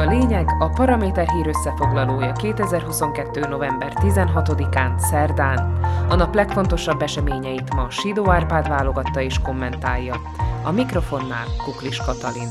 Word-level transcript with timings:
a 0.00 0.10
lényeg, 0.10 0.48
a 0.58 0.68
Paraméter 0.68 1.28
hír 1.28 1.46
összefoglalója 1.46 2.32
2022. 2.32 3.40
november 3.40 3.92
16-án, 3.94 4.98
szerdán. 4.98 5.78
A 6.08 6.14
nap 6.14 6.34
legfontosabb 6.34 7.02
eseményeit 7.02 7.74
ma 7.74 7.90
Sidó 7.90 8.30
Árpád 8.30 8.68
válogatta 8.68 9.20
és 9.20 9.38
kommentálja. 9.38 10.14
A 10.64 10.70
mikrofonnál 10.70 11.46
Kuklis 11.64 11.98
Katalin. 11.98 12.48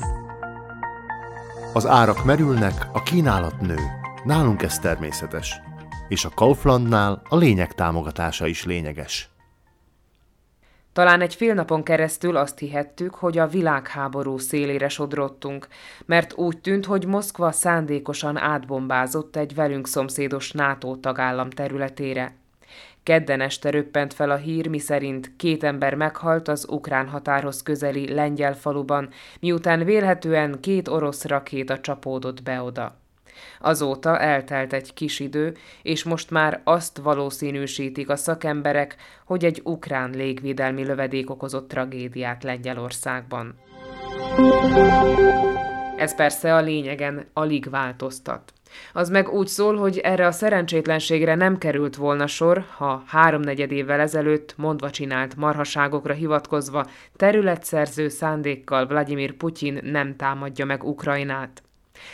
Az 1.73 1.87
árak 1.87 2.23
merülnek, 2.23 2.87
a 2.93 3.03
kínálat 3.03 3.61
nő. 3.61 3.79
Nálunk 4.23 4.61
ez 4.61 4.79
természetes. 4.79 5.61
És 6.07 6.25
a 6.25 6.31
Kauflandnál 6.35 7.21
a 7.29 7.35
lényeg 7.35 7.73
támogatása 7.73 8.47
is 8.47 8.65
lényeges. 8.65 9.29
Talán 10.99 11.21
egy 11.21 11.35
fél 11.35 11.53
napon 11.53 11.83
keresztül 11.83 12.35
azt 12.35 12.59
hihettük, 12.59 13.15
hogy 13.15 13.37
a 13.37 13.47
világháború 13.47 14.37
szélére 14.37 14.89
sodrottunk, 14.89 15.67
mert 16.05 16.33
úgy 16.37 16.57
tűnt, 16.57 16.85
hogy 16.85 17.05
Moszkva 17.05 17.51
szándékosan 17.51 18.37
átbombázott 18.37 19.35
egy 19.35 19.55
velünk 19.55 19.87
szomszédos 19.87 20.51
NATO 20.51 20.95
tagállam 20.95 21.49
területére. 21.49 22.35
Kedden 23.03 23.41
este 23.41 23.69
röppent 23.69 24.13
fel 24.13 24.29
a 24.29 24.35
hír, 24.35 24.67
miszerint 24.67 25.35
két 25.35 25.63
ember 25.63 25.95
meghalt 25.95 26.47
az 26.47 26.65
ukrán 26.69 27.07
határhoz 27.07 27.63
közeli 27.63 28.13
lengyel 28.13 28.55
faluban, 28.55 29.09
miután 29.39 29.85
vélhetően 29.85 30.59
két 30.59 30.87
orosz 30.87 31.25
rakéta 31.25 31.79
csapódott 31.79 32.43
be 32.43 32.61
oda. 32.61 32.97
Azóta 33.59 34.19
eltelt 34.19 34.73
egy 34.73 34.93
kis 34.93 35.19
idő, 35.19 35.55
és 35.81 36.03
most 36.03 36.29
már 36.29 36.61
azt 36.63 36.97
valószínűsítik 36.97 38.09
a 38.09 38.15
szakemberek, 38.15 38.95
hogy 39.25 39.45
egy 39.45 39.61
ukrán 39.63 40.09
légvédelmi 40.09 40.85
lövedék 40.85 41.29
okozott 41.29 41.67
tragédiát 41.67 42.43
Lengyelországban. 42.43 43.55
Ez 45.97 46.15
persze 46.15 46.55
a 46.55 46.61
lényegen 46.61 47.25
alig 47.33 47.69
változtat. 47.69 48.53
Az 48.93 49.09
meg 49.09 49.29
úgy 49.29 49.47
szól, 49.47 49.75
hogy 49.75 49.97
erre 49.97 50.25
a 50.25 50.31
szerencsétlenségre 50.31 51.35
nem 51.35 51.57
került 51.57 51.95
volna 51.95 52.27
sor, 52.27 52.65
ha 52.77 53.03
háromnegyed 53.07 53.71
évvel 53.71 53.99
ezelőtt 53.99 54.53
mondva 54.57 54.89
csinált 54.89 55.35
marhaságokra 55.35 56.13
hivatkozva 56.13 56.85
területszerző 57.15 58.07
szándékkal 58.07 58.85
Vladimir 58.85 59.33
Putyin 59.33 59.79
nem 59.83 60.15
támadja 60.15 60.65
meg 60.65 60.83
Ukrajnát. 60.83 61.63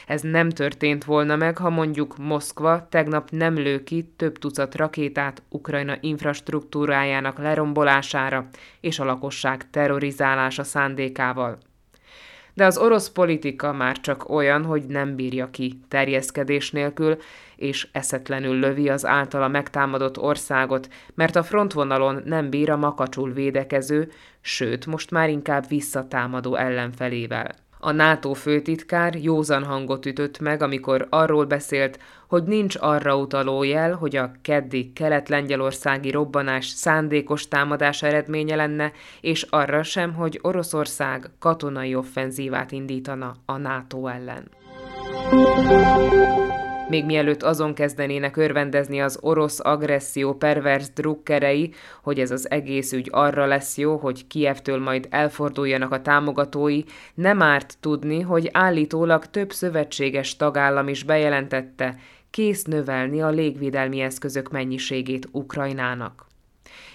Ez 0.07 0.21
nem 0.21 0.49
történt 0.49 1.03
volna 1.03 1.35
meg, 1.35 1.57
ha 1.57 1.69
mondjuk 1.69 2.17
Moszkva 2.17 2.87
tegnap 2.89 3.29
nem 3.29 3.55
lő 3.55 3.83
ki 3.83 4.13
több 4.15 4.37
tucat 4.37 4.75
rakétát 4.75 5.41
Ukrajna 5.49 5.97
infrastruktúrájának 5.99 7.37
lerombolására 7.37 8.47
és 8.81 8.99
a 8.99 9.05
lakosság 9.05 9.69
terrorizálása 9.69 10.63
szándékával. 10.63 11.57
De 12.53 12.65
az 12.65 12.77
orosz 12.77 13.09
politika 13.09 13.73
már 13.73 13.99
csak 13.99 14.29
olyan, 14.29 14.65
hogy 14.65 14.85
nem 14.85 15.15
bírja 15.15 15.49
ki 15.49 15.79
terjeszkedés 15.87 16.71
nélkül, 16.71 17.17
és 17.55 17.87
eszetlenül 17.91 18.59
lövi 18.59 18.89
az 18.89 19.05
általa 19.05 19.47
megtámadott 19.47 20.19
országot, 20.19 20.87
mert 21.13 21.35
a 21.35 21.43
frontvonalon 21.43 22.21
nem 22.25 22.49
bír 22.49 22.69
a 22.69 22.77
makacsul 22.77 23.33
védekező, 23.33 24.11
sőt, 24.41 24.85
most 24.85 25.11
már 25.11 25.29
inkább 25.29 25.67
visszatámadó 25.67 26.55
ellenfelével. 26.55 27.55
A 27.79 27.91
NATO 27.91 28.33
főtitkár 28.33 29.15
józan 29.15 29.63
hangot 29.63 30.05
ütött 30.05 30.39
meg, 30.39 30.61
amikor 30.61 31.07
arról 31.09 31.45
beszélt, 31.45 31.99
hogy 32.27 32.43
nincs 32.43 32.75
arra 32.79 33.17
utaló 33.17 33.63
jel, 33.63 33.93
hogy 33.93 34.15
a 34.15 34.31
keddi 34.41 34.91
kelet-lengyelországi 34.93 36.11
robbanás 36.11 36.65
szándékos 36.65 37.47
támadás 37.47 38.03
eredménye 38.03 38.55
lenne, 38.55 38.91
és 39.21 39.41
arra 39.49 39.83
sem, 39.83 40.13
hogy 40.13 40.39
Oroszország 40.41 41.29
katonai 41.39 41.95
offenzívát 41.95 42.71
indítana 42.71 43.35
a 43.45 43.57
NATO 43.57 44.07
ellen. 44.07 44.47
Még 46.89 47.05
mielőtt 47.05 47.43
azon 47.43 47.73
kezdenének 47.73 48.37
örvendezni 48.37 49.01
az 49.01 49.17
orosz 49.21 49.59
agresszió 49.59 50.33
pervers 50.33 50.93
drukkerei, 50.93 51.73
hogy 52.03 52.19
ez 52.19 52.31
az 52.31 52.49
egész 52.51 52.91
ügy 52.91 53.09
arra 53.11 53.45
lesz 53.45 53.77
jó, 53.77 53.97
hogy 53.97 54.27
Kievtől 54.27 54.79
majd 54.79 55.07
elforduljanak 55.09 55.91
a 55.91 56.01
támogatói, 56.01 56.83
nem 57.13 57.41
árt 57.41 57.77
tudni, 57.79 58.21
hogy 58.21 58.49
állítólag 58.51 59.25
több 59.25 59.51
szövetséges 59.51 60.35
tagállam 60.35 60.87
is 60.87 61.03
bejelentette, 61.03 61.95
kész 62.29 62.63
növelni 62.63 63.21
a 63.21 63.29
légvédelmi 63.29 63.99
eszközök 63.99 64.51
mennyiségét 64.51 65.27
Ukrajnának. 65.31 66.25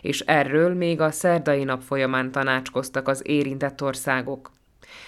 És 0.01 0.21
erről 0.21 0.75
még 0.75 1.01
a 1.01 1.11
szerdai 1.11 1.65
nap 1.65 1.83
folyamán 1.83 2.33
tanácskoztak 2.33 3.09
az 3.09 3.23
érintett 3.25 3.83
országok. 3.83 4.51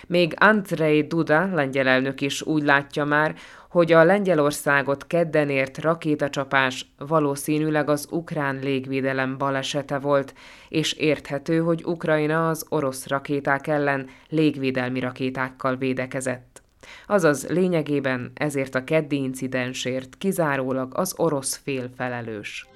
Még 0.07 0.35
Andrei 0.37 1.07
Duda, 1.07 1.55
lengyel 1.55 1.87
elnök 1.87 2.21
is 2.21 2.43
úgy 2.43 2.63
látja 2.63 3.05
már, 3.05 3.35
hogy 3.73 3.93
a 3.93 4.05
Lengyelországot 4.05 5.07
kedden 5.07 5.51
ért 5.51 5.79
rakétacsapás 5.79 6.87
valószínűleg 6.99 7.89
az 7.89 8.07
ukrán 8.11 8.59
légvédelem 8.63 9.39
balesete 9.39 9.99
volt, 9.99 10.35
és 10.69 10.93
érthető, 10.93 11.59
hogy 11.59 11.85
Ukrajna 11.85 12.49
az 12.49 12.67
orosz 12.69 13.07
rakéták 13.07 13.67
ellen 13.67 14.09
légvédelmi 14.29 15.01
rakétákkal 15.01 15.77
védekezett. 15.77 16.63
Azaz 17.07 17.47
lényegében 17.49 18.31
ezért 18.35 18.75
a 18.75 18.85
keddi 18.85 19.17
incidensért 19.17 20.17
kizárólag 20.19 20.93
az 20.95 21.15
orosz 21.17 21.61
fél 21.65 21.91
felelős. 21.97 22.67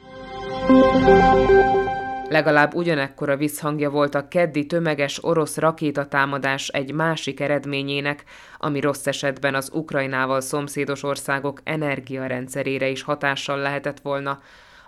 Legalább 2.29 2.75
ugyanekkora 2.75 3.37
visszhangja 3.37 3.91
volt 3.91 4.15
a 4.15 4.29
keddi 4.29 4.67
tömeges 4.67 5.25
orosz 5.25 5.57
rakétatámadás 5.57 6.69
egy 6.69 6.93
másik 6.93 7.41
eredményének, 7.41 8.25
ami 8.59 8.81
rossz 8.81 9.07
esetben 9.07 9.55
az 9.55 9.71
Ukrajnával 9.73 10.41
szomszédos 10.41 11.03
országok 11.03 11.61
energiarendszerére 11.65 12.89
is 12.89 13.03
hatással 13.03 13.59
lehetett 13.59 14.01
volna. 14.01 14.39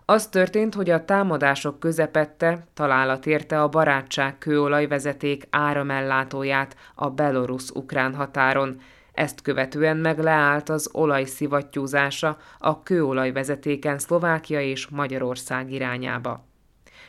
Az 0.05 0.27
történt, 0.27 0.75
hogy 0.75 0.91
a 0.91 1.05
támadások 1.05 1.81
közepette 1.81 2.67
találat 2.75 3.27
érte 3.27 3.63
a 3.63 3.69
barátság 3.69 4.39
kőolajvezeték 4.39 5.47
áramellátóját 5.51 6.77
a 6.95 7.11
belorusz-ukrán 7.11 8.15
határon, 8.15 8.81
ezt 9.13 9.43
követően 9.43 9.97
meg 9.97 10.19
leállt 10.19 10.69
az 10.69 10.91
olaj 10.93 11.25
szivattyúzása 11.25 12.37
a 12.59 12.83
kőolajvezetéken 12.83 13.99
Szlovákia 13.99 14.61
és 14.61 14.87
Magyarország 14.87 15.73
irányába. 15.73 16.48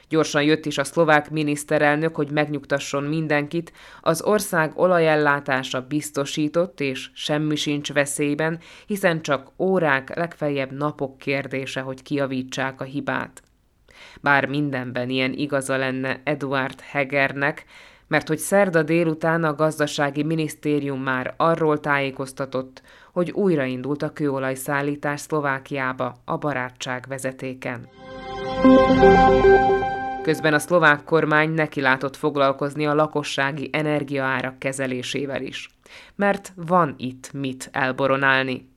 Gyorsan 0.10 0.44
jött 0.44 0.66
is 0.66 0.78
a 0.78 0.84
szlovák 0.84 1.30
miniszterelnök, 1.30 2.16
hogy 2.16 2.32
megnyugtasson 2.32 3.04
mindenkit, 3.04 3.72
az 4.02 4.22
ország 4.22 4.72
olajellátása 4.76 5.82
biztosított, 5.88 6.80
és 6.80 7.10
semmi 7.14 7.56
sincs 7.56 7.94
veszélyben, 7.94 8.60
hiszen 8.86 9.22
csak 9.22 9.52
órák, 9.58 10.16
legfeljebb 10.16 10.72
napok 10.72 11.18
kérdése, 11.18 11.82
hogy 11.82 12.02
kiavítsák 12.02 12.82
a 12.82 12.84
hibát. 12.84 13.42
Bár 14.22 14.46
mindenben 14.46 15.10
ilyen 15.10 15.34
igaza 15.34 15.78
lenne 15.78 16.22
Eduard 16.24 16.82
Hegernek, 16.82 17.66
mert 18.08 18.28
hogy 18.28 18.38
szerda 18.38 18.84
délután 18.84 19.44
a 19.44 19.56
gazdasági 19.56 20.24
minisztérium 20.24 21.02
már 21.02 21.34
arról 21.38 21.80
tájékoztatott, 21.80 22.82
hogy 23.12 23.32
újraindult 23.32 24.02
a 24.02 24.14
kőolajszállítás 24.14 25.20
Szlovákiába 25.20 26.16
a 26.26 26.38
barátság 26.38 27.06
vezetéken. 27.08 27.88
Közben 30.30 30.54
a 30.54 30.60
szlovák 30.60 31.04
kormány 31.04 31.50
neki 31.50 31.82
látott 31.82 32.16
foglalkozni 32.16 32.86
a 32.86 32.94
lakossági 32.94 33.70
energiaárak 33.72 34.60
kezelésével 34.60 35.42
is. 35.42 35.70
Mert 36.16 36.54
van 36.56 36.96
itt 36.98 37.34
mit 37.34 37.70
elboronálni. 37.72 38.70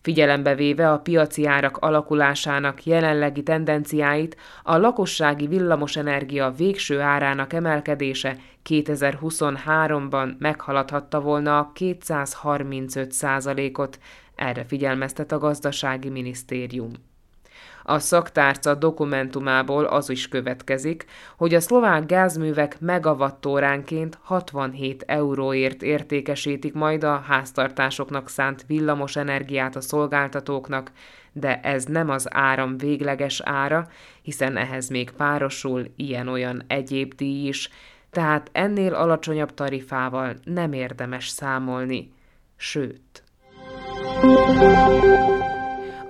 Figyelembe 0.00 0.54
véve 0.54 0.92
a 0.92 0.98
piaci 0.98 1.46
árak 1.46 1.76
alakulásának 1.76 2.84
jelenlegi 2.84 3.42
tendenciáit, 3.42 4.36
a 4.62 4.76
lakossági 4.76 5.46
villamosenergia 5.46 6.50
végső 6.50 7.00
árának 7.00 7.52
emelkedése 7.52 8.36
2023-ban 8.68 10.38
meghaladhatta 10.38 11.20
volna 11.20 11.58
a 11.58 11.72
235% 11.74 13.78
ot 13.78 13.98
erre 14.34 14.64
figyelmeztet 14.64 15.32
a 15.32 15.38
gazdasági 15.38 16.08
minisztérium. 16.08 17.09
A 17.82 17.98
szaktárca 17.98 18.74
dokumentumából 18.74 19.84
az 19.84 20.10
is 20.10 20.28
következik, 20.28 21.04
hogy 21.36 21.54
a 21.54 21.60
szlovák 21.60 22.06
gázművek 22.06 22.80
megawattóránként 22.80 24.18
67 24.22 25.04
euróért 25.06 25.82
értékesítik 25.82 26.74
majd 26.74 27.04
a 27.04 27.24
háztartásoknak 27.26 28.28
szánt 28.28 28.64
villamos 28.66 29.16
energiát 29.16 29.76
a 29.76 29.80
szolgáltatóknak, 29.80 30.92
de 31.32 31.60
ez 31.60 31.84
nem 31.84 32.10
az 32.10 32.26
áram 32.34 32.78
végleges 32.78 33.40
ára, 33.44 33.88
hiszen 34.22 34.56
ehhez 34.56 34.88
még 34.88 35.10
párosul 35.10 35.86
ilyen-olyan 35.96 36.62
egyéb 36.66 37.14
díj 37.14 37.48
is, 37.48 37.70
tehát 38.10 38.50
ennél 38.52 38.94
alacsonyabb 38.94 39.54
tarifával 39.54 40.36
nem 40.44 40.72
érdemes 40.72 41.28
számolni. 41.28 42.12
Sőt. 42.56 43.22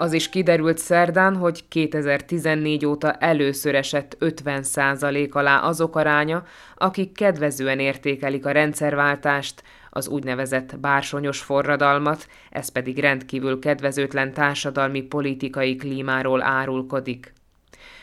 Az 0.01 0.13
is 0.13 0.29
kiderült 0.29 0.79
szerdán, 0.79 1.37
hogy 1.37 1.65
2014 1.69 2.87
óta 2.87 3.13
először 3.13 3.75
esett 3.75 4.17
50% 4.21 5.31
alá 5.33 5.59
azok 5.59 5.97
aránya, 5.97 6.45
akik 6.75 7.13
kedvezően 7.13 7.79
értékelik 7.79 8.47
a 8.47 8.51
rendszerváltást, 8.51 9.63
az 9.91 10.09
úgynevezett 10.09 10.79
bársonyos 10.79 11.41
forradalmat, 11.41 12.29
ez 12.51 12.69
pedig 12.69 12.99
rendkívül 12.99 13.59
kedvezőtlen 13.59 14.33
társadalmi 14.33 15.03
politikai 15.03 15.77
klímáról 15.77 16.43
árulkodik. 16.43 17.33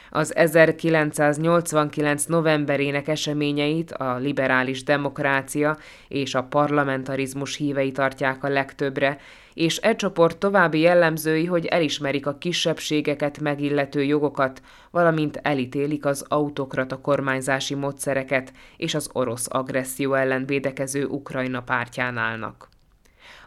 Az 0.10 0.36
1989. 0.36 2.26
novemberének 2.26 3.08
eseményeit 3.08 3.92
a 3.92 4.18
liberális 4.18 4.84
demokrácia 4.84 5.78
és 6.08 6.36
a 6.36 6.44
parlamentarizmus 6.44 7.56
hívei 7.56 7.92
tartják 7.92 8.44
a 8.44 8.50
legtöbbre, 8.50 9.18
és 9.54 9.80
e 9.82 9.96
csoport 9.96 10.38
további 10.38 10.80
jellemzői, 10.80 11.46
hogy 11.46 11.66
elismerik 11.66 12.26
a 12.26 12.38
kisebbségeket 12.38 13.40
megillető 13.40 14.04
jogokat, 14.04 14.62
valamint 14.92 15.40
elítélik 15.42 16.06
az 16.06 16.26
autokrata 16.28 16.98
kormányzási 17.02 17.76
módszereket 17.76 18.54
és 18.78 18.94
az 18.94 19.10
orosz 19.14 19.46
agresszió 19.50 20.14
ellen 20.14 20.46
védekező 20.46 21.06
Ukrajna 21.06 21.62
pártján 21.62 22.18
állnak. 22.18 22.70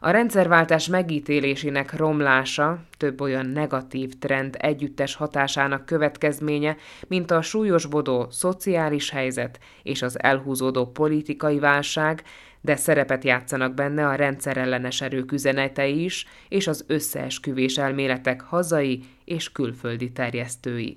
A 0.02 0.10
rendszerváltás 0.10 0.86
megítélésének 0.86 1.96
romlása 1.96 2.78
több 2.96 3.20
olyan 3.20 3.46
negatív 3.46 4.18
trend 4.18 4.56
együttes 4.58 5.14
hatásának 5.14 5.86
következménye, 5.86 6.76
mint 7.08 7.30
a 7.30 7.42
súlyosbodó 7.42 8.26
szociális 8.30 9.10
helyzet 9.10 9.58
és 9.82 10.02
az 10.02 10.22
elhúzódó 10.22 10.86
politikai 10.86 11.58
válság, 11.58 12.22
de 12.60 12.76
szerepet 12.76 13.24
játszanak 13.24 13.74
benne 13.74 14.06
a 14.06 14.14
rendszerellenes 14.14 15.00
erők 15.00 15.32
üzenetei 15.32 16.04
is, 16.04 16.26
és 16.48 16.66
az 16.66 16.84
összeesküvés 16.86 17.78
elméletek 17.78 18.40
hazai 18.40 19.02
és 19.24 19.52
külföldi 19.52 20.12
terjesztői. 20.12 20.96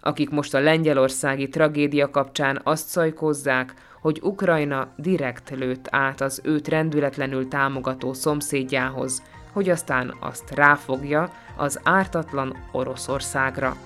Akik 0.00 0.30
most 0.30 0.54
a 0.54 0.60
lengyelországi 0.60 1.48
tragédia 1.48 2.10
kapcsán 2.10 2.60
azt 2.64 2.88
szajkozzák, 2.88 3.74
hogy 4.00 4.20
Ukrajna 4.22 4.88
direkt 4.96 5.50
lőtt 5.50 5.86
át 5.90 6.20
az 6.20 6.40
őt 6.44 6.68
rendületlenül 6.68 7.48
támogató 7.48 8.12
szomszédjához, 8.12 9.22
hogy 9.52 9.68
aztán 9.68 10.14
azt 10.20 10.50
ráfogja 10.50 11.32
az 11.56 11.80
ártatlan 11.82 12.56
Oroszországra, 12.72 13.76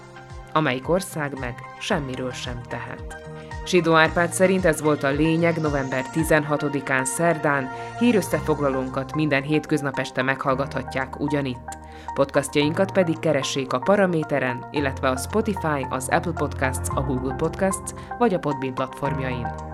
amelyik 0.52 0.88
ország 0.88 1.38
meg 1.38 1.54
semmiről 1.80 2.32
sem 2.32 2.60
tehet. 2.68 3.30
Sidó 3.64 3.94
Árpád 3.94 4.32
szerint 4.32 4.64
ez 4.64 4.80
volt 4.80 5.02
a 5.02 5.10
lényeg 5.10 5.60
november 5.60 6.04
16-án 6.14 7.04
szerdán, 7.04 7.70
hírösszefoglalónkat 7.98 9.14
minden 9.14 9.42
hétköznap 9.42 9.98
este 9.98 10.22
meghallgathatják 10.22 11.20
ugyanitt. 11.20 11.78
Podcastjainkat 12.14 12.92
pedig 12.92 13.18
keressék 13.18 13.72
a 13.72 13.78
Paraméteren, 13.78 14.66
illetve 14.70 15.08
a 15.08 15.16
Spotify, 15.16 15.86
az 15.90 16.08
Apple 16.08 16.32
Podcasts, 16.32 16.88
a 16.94 17.00
Google 17.00 17.34
Podcasts 17.34 17.92
vagy 18.18 18.34
a 18.34 18.38
Podbean 18.38 18.74
platformjain. 18.74 19.71